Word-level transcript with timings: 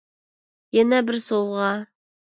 يەنە 0.77 1.03
بىر 1.11 1.21
سوۋغا. 1.29 1.71